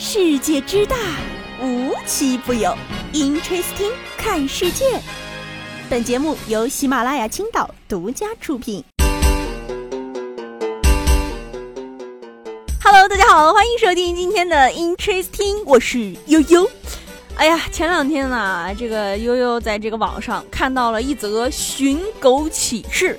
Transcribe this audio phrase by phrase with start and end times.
[0.00, 0.96] 世界之大，
[1.60, 2.72] 无奇不有。
[3.12, 4.84] Interesting，看世界。
[5.90, 8.84] 本节目由喜马拉雅青岛独家出品。
[12.80, 16.70] Hello，大家好，欢迎收听今天的 Interesting，我是悠悠。
[17.34, 23.18] 哎呀，前两天呢，这个悠悠在这个网上看到了一则寻狗启事。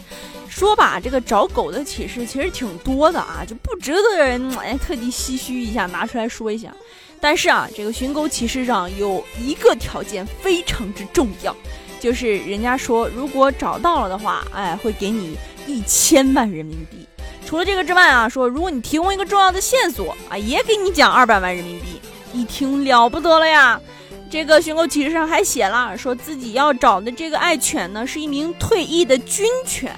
[0.50, 6.74] 说吧，这个找狗的启示其实挺多的啊，就不值得人哎特地唏嘘一下，拿出来说一下。
[7.22, 11.56] 但是啊，这个寻狗启示上有一个条件非常之重要，
[12.00, 17.08] 就是人家说如果找到了的话，哎，会给你一千万人民币。
[17.46, 22.00] 除了这个之外啊，说如果你提供一个重要的线索啊，也给你奖二百万人民币。
[22.32, 23.82] 一听了不得了呀！
[24.30, 29.92] 这个寻狗启事上还写了，说自己要找的这个爱犬呢，是一名退役的军犬。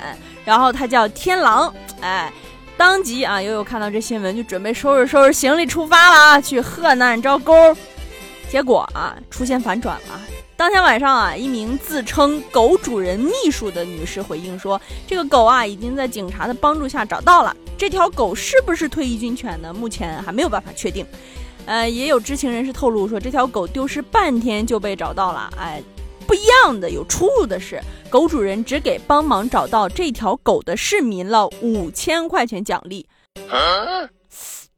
[0.44, 2.32] 然后他叫天狼，哎，
[2.76, 7.54] 当即啊，悠悠看到这新闻就准备收拾收拾行李出发了啊，去河南招狗。
[8.50, 10.20] 结果啊，出现反转了。
[10.58, 17.56] 当天晚上啊，一名自称狗主人秘书的女士回应说，这个狗啊已经在警察的帮助下找到了。
[17.78, 19.74] 这条狗是不是退役军犬呢？
[19.74, 21.06] 目前还没有办法确定。
[21.66, 25.50] 呃，也有知情人士透露说，这条狗丢失半天就被找到了。
[25.58, 25.82] 哎。
[26.32, 33.06] 不一样的、有出入的是，狗主人只给帮忙找到这条狗的市民了五千块钱奖励，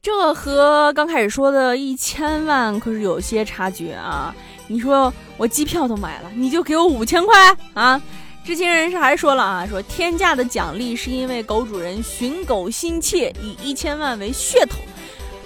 [0.01, 4.33] 这和刚开始说的一千万可是有些差距啊！
[4.65, 8.01] 你说我机票都买了，你就给我五千块啊？
[8.43, 14.79] 知情人士还说了啊，说天价的奖励是因为狗主人寻狗心切，以一千万为噱头，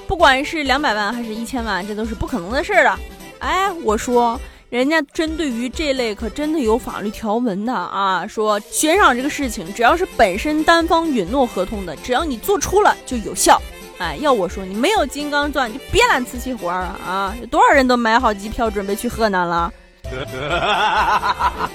[0.07, 2.99] 不管是两百万还是一千万，这都是不可能的事儿的。
[3.39, 4.39] 哎，我说。
[4.69, 13.61] 人家针对于这类可真的有法律条文的啊，说悬赏这个事情，只要是本身单方允诺合同的，只要你做出了就有效。
[13.97, 16.99] 哎，要我说，你没有金刚钻就别揽瓷器活啊！
[17.03, 19.73] 啊，有多少人都买好机票准备去河南了？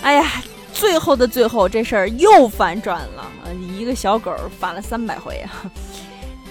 [0.00, 0.42] 哎呀，
[0.72, 3.30] 最后的最后，这事儿又反转了，
[3.76, 5.70] 一个小狗反了三百回啊！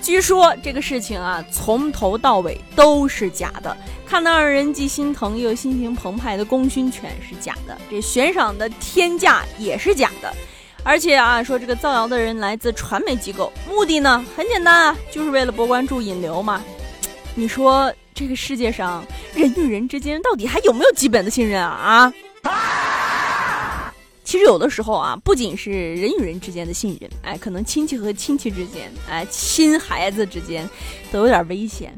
[0.07, 3.75] 据说这个事情啊，从头到尾都是假的。
[4.06, 10.34] 看到让人既心疼又心情澎湃的功勋犬是假的，这悬赏的天价也是假的。
[10.81, 16.63] 而且啊，说这个造谣的人来自传媒机构，目的呢很简单啊，就是为了博关注、引流嘛。
[17.35, 21.69] 你说这个世界上人与人之间到底还有没有基本的信任啊？
[21.69, 22.13] 啊！
[24.28, 30.70] 其实有的时候啊，不仅是人与人之间的信任，哎，可能亲戚和亲戚之间，哎，亲孩子之间，
[31.10, 31.98] 都有点危险。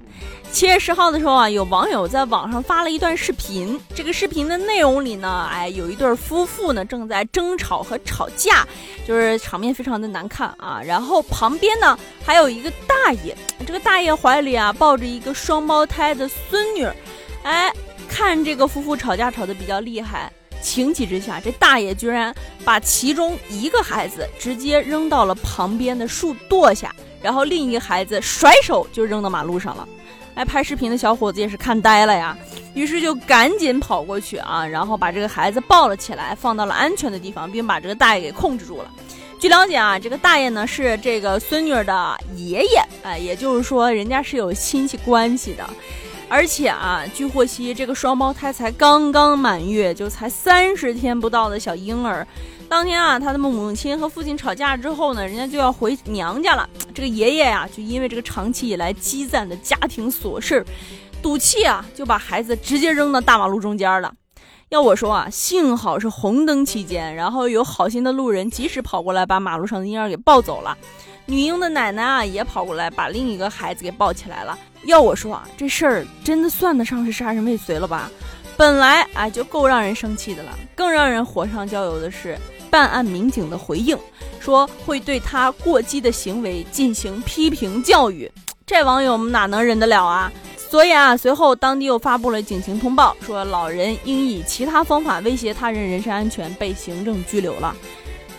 [0.51, 8.63] 七月十号的时候啊，有网友在网上发了一段视频，这个视频的内容里呢，哎，有一对夫妇呢正在争吵和吵架，
[9.07, 10.79] 就是场面非常的难看啊。
[10.85, 13.35] 然后旁边呢还有一个大爷，
[13.65, 16.87] 这个大爷怀里啊抱着一个双胞胎的孙女，
[17.41, 17.73] 哎，
[18.07, 20.31] 看这个夫妇吵架吵得比较厉害。
[20.61, 22.33] 情急之下，这大爷居然
[22.63, 29.87] 把其中一个孩子直接扔到了旁边的树垛下，然后另一个孩子甩手就扔到马路上了。
[30.35, 32.37] 哎，拍视频的小伙子也是看呆了呀，
[32.73, 38.91] 于是就赶紧跑过去啊，然后把这个孩子抱了起来，放到了安全的地方，并把这个大爷给控制住了。
[39.37, 45.69] 据了解啊，这个大爷呢是这个孙女儿的爷爷，哎，也就是说人家是有亲戚关系的。
[46.29, 52.25] 而且啊，据获悉，这个双胞胎才刚刚满月，就才三十天不到的小婴儿。
[52.69, 56.69] 当天啊，他的母亲和父亲吵架之后呢，人家就要回娘家了。
[56.93, 60.63] 这个爷爷呀，就因为这个长期以来积攒的家庭琐事，
[61.19, 64.13] 赌气啊，就把孩子直接扔到大马路中间了。
[64.69, 70.77] 要我说啊，幸好是红灯期间，然后有好心的路人及时跑过来，把马路上的婴儿给抱走了。
[71.29, 74.57] 女婴的奶奶啊，也跑过来把另一个孩子给抱起来了。
[74.85, 78.09] 要我说啊，这事儿真的算得上是杀人未遂了吧？
[78.57, 82.35] 本来啊就够让人生气的了，更让人火上浇油的是，
[82.71, 83.95] 办案民警的回应
[84.39, 88.29] 说会对他过激的行为进行批评教育。
[88.65, 90.31] 这网友们哪能忍得了啊？
[90.57, 97.75] 所以啊，随后当地又发布了警情通报，说老人应以其他方法威胁他人人身安全，被行政拘留了。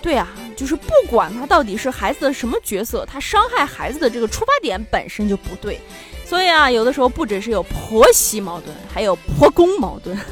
[0.03, 5.81] 对啊，就是不管他到底是孩子的什么角色，他伤害孩子的这个出发点本身就不对。
[6.25, 10.19] 所以啊，有的时候不只是有婆媳矛盾，还有婆公矛盾。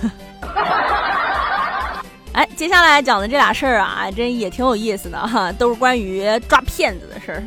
[2.33, 7.43] 哎，接下来讲的这俩事儿啊，真也挺有意思的哈，都是关于抓骗子的事儿。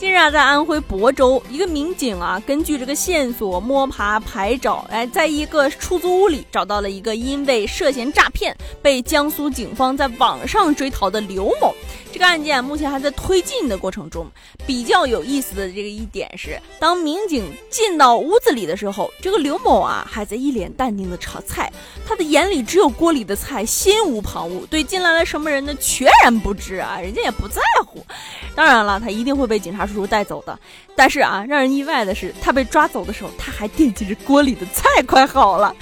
[0.00, 11.74] 近日啊，在安徽亳州，一个民警啊，根据这个线索摸爬排找，哎，在一个出租屋里找到了一个因为涉嫌诈骗被江苏警方在网上追逃的刘某。
[12.20, 14.26] 这个案件目前还在推进的过程中。
[14.66, 21.72] 比较有意思的这个一点是，当民警进到屋子里的时候，这个刘某啊还在一脸淡定的炒菜，
[22.06, 28.04] 他的眼里只有锅里的菜，心无旁骛，对进来了什么人呢全然不知啊，人家也不在乎。
[28.54, 30.58] 当然了，他一定会被警察叔叔带走的。
[30.94, 35.74] 但是啊，让人意外的是，他被抓走的时候，他还惦记着锅里的菜快好了。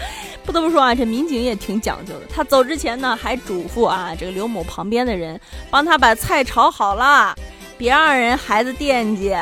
[0.48, 2.22] 不得不说啊，这民警也挺讲究的。
[2.26, 7.36] 他走之前呢，还嘱咐啊，这个刘某旁边的人帮他把菜炒好了，
[7.76, 9.36] 别让人孩子惦记。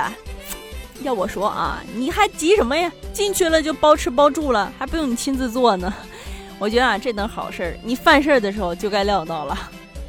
[1.03, 2.91] 要我说啊，你还急什么呀？
[3.13, 5.95] 进去了就包吃包住了，还不用你亲自做呢。
[6.59, 9.57] 我觉得啊，这等好事儿，你犯事儿的时候就该料到了。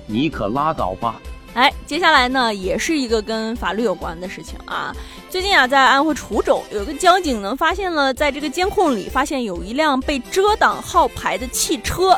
[0.08, 1.22] 你可拉倒吧。
[1.58, 4.96] 哎，接下来呢，也是一个跟法律有关的事情啊。
[5.28, 12.16] 最近啊，在安徽滁州，有个交警呢，发现了在这个监控里，发现有一辆被遮挡号牌的汽车。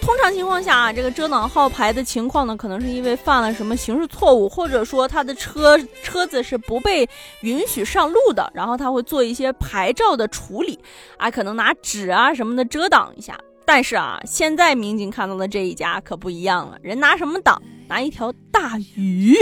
[0.00, 7.08] 通常情况下啊，这个遮挡号牌的情况呢，可能是因为犯了什么刑事错误，或者说他的车车子是不被
[7.42, 10.76] 允许上路的，然后他会做一些牌照的处理，
[11.18, 13.38] 啊，可能拿纸啊什么的遮挡一下。
[13.64, 17.62] 但是啊，现在民警看到的这一家可不一样了，人拿什么挡？
[17.92, 19.36] 拿一条大鱼，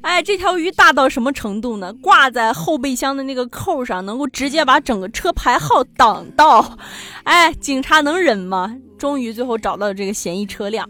[0.00, 1.92] 哎，这条鱼大到什么程度呢？
[2.00, 6.78] 挂在后备箱的那个扣上，能够直接把整个车牌号挡到。
[7.24, 8.74] 哎，警察能忍吗？
[8.96, 10.88] 终于最后找到了这个嫌疑车辆，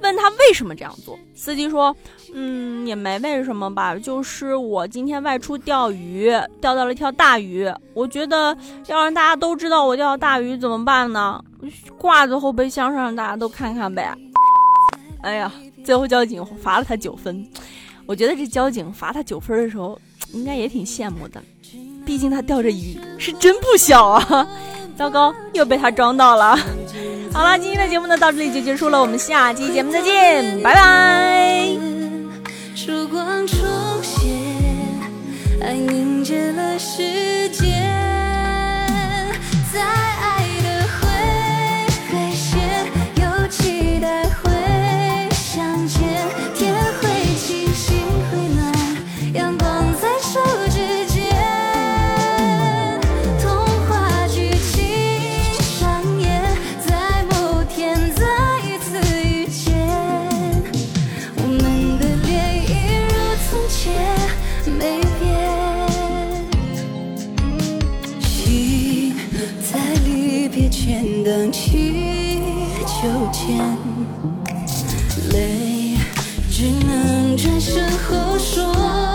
[0.00, 1.18] 问他为什么这样做。
[1.34, 1.92] 司机说
[2.32, 8.56] ：“嗯，也没为什么吧，就是我今天外出钓鱼，钓到了一条大鱼，我觉得
[8.86, 11.42] 要让大家都知道我钓大鱼怎么办呢？
[11.98, 14.14] 挂在后备箱上，让大家都看看呗。”
[15.24, 15.50] 哎呀。
[15.86, 17.46] 最后交警罚了他九分，
[18.06, 19.96] 我觉得这交警罚他九分的时候，
[20.32, 21.40] 应该也挺羡慕的，
[22.04, 24.48] 毕竟他钓着鱼是真不小啊！
[24.98, 26.58] 糟糕，又被他装到了。
[27.32, 31.68] 好了，今天的节目呢到这里就结束了，我们下期节目再见，拜拜。
[32.74, 33.56] 曙光重
[34.02, 34.28] 现，
[35.60, 36.75] 爱凝结了
[71.24, 72.40] 荡起
[72.86, 73.58] 秋千。
[75.32, 75.96] 泪
[76.50, 79.05] 只能转身后说。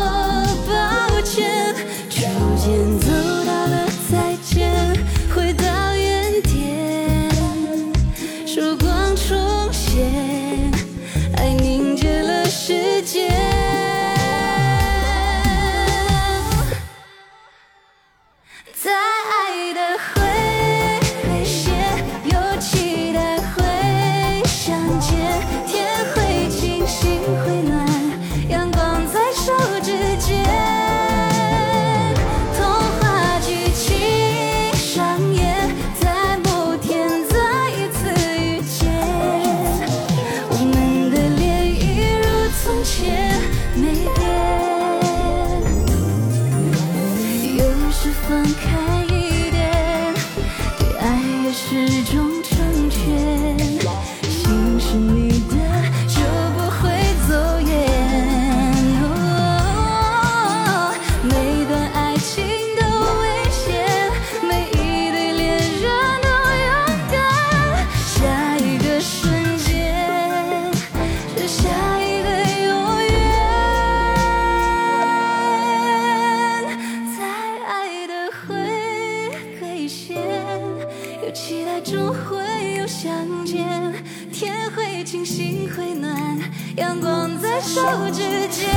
[83.04, 83.92] 相见
[84.32, 86.40] 天会晴心会暖
[86.78, 87.82] 阳光在手
[88.14, 88.70] 指间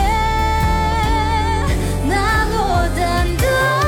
[2.09, 3.84] 那落单的